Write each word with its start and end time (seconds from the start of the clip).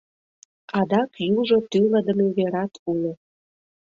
Адак 0.79 1.11
южо 1.37 1.57
тӱлыдымӧ 1.71 2.27
верат 2.37 2.73
уло. 2.91 3.11